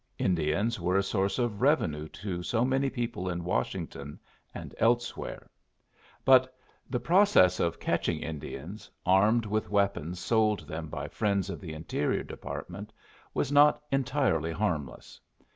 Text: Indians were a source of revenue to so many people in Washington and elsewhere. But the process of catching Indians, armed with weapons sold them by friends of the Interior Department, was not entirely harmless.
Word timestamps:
Indians 0.17 0.79
were 0.79 0.97
a 0.97 1.03
source 1.03 1.37
of 1.37 1.61
revenue 1.61 2.07
to 2.07 2.41
so 2.41 2.65
many 2.65 2.89
people 2.89 3.29
in 3.29 3.43
Washington 3.43 4.19
and 4.51 4.73
elsewhere. 4.79 5.47
But 6.25 6.51
the 6.89 6.99
process 6.99 7.59
of 7.59 7.79
catching 7.79 8.17
Indians, 8.21 8.89
armed 9.05 9.45
with 9.45 9.69
weapons 9.69 10.19
sold 10.19 10.61
them 10.61 10.87
by 10.87 11.07
friends 11.07 11.51
of 11.51 11.61
the 11.61 11.73
Interior 11.73 12.23
Department, 12.23 12.91
was 13.35 13.51
not 13.51 13.79
entirely 13.91 14.51
harmless. 14.51 15.21